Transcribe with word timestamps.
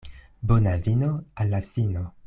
Bona 0.51 0.73
vino 0.87 1.11
al 1.43 1.51
la 1.55 1.61
fino. 1.71 2.11